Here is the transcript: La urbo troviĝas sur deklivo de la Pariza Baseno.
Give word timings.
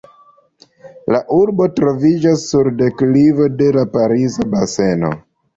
La 1.15 1.19
urbo 1.39 1.67
troviĝas 1.81 2.47
sur 2.53 2.71
deklivo 2.81 3.51
de 3.61 3.71
la 3.79 3.87
Pariza 3.99 4.49
Baseno. 4.57 5.17